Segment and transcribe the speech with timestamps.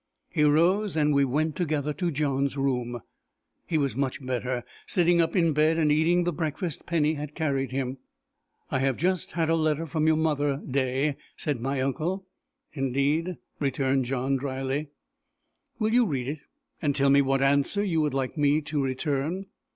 [0.29, 3.01] He rose, and we went together to John's room.
[3.67, 7.69] He was much better sitting up in bed, and eating the breakfast Penny had carried
[7.69, 7.99] him.
[8.71, 12.25] "I have just had a letter from your mother, Day," said my uncle.
[12.73, 14.89] "Indeed!" returned John dryly.
[15.77, 16.39] "Will you read it,
[16.81, 19.45] and tell me what answer you would like me to return."